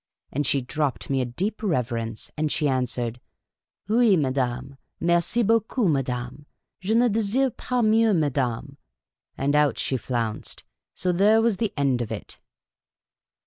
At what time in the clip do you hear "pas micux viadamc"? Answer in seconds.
7.55-8.77